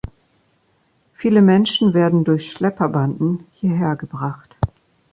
Viele 1.13 1.43
Menschen 1.43 1.93
werden 1.93 2.23
durch 2.23 2.49
Schlepperbanden 2.51 3.45
hierher 3.51 3.95
gebracht. 3.95 4.55